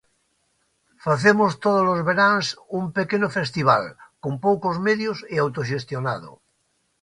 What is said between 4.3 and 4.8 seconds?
poucos